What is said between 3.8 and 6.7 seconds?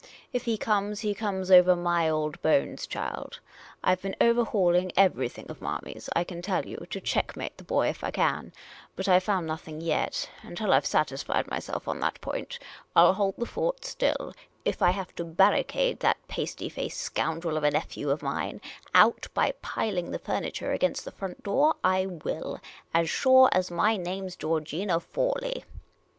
I 've been overhauling everything of Marmy's, I can tell